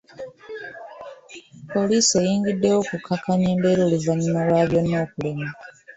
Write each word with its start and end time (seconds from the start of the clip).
Poliisi 1.73 2.13
eyingiddewo 2.21 2.77
okukakkanya 2.83 3.47
embeera 3.53 3.81
oluvannyuma 3.87 4.39
lwa 4.47 4.63
byonna 4.69 4.97
okulema. 5.05 5.49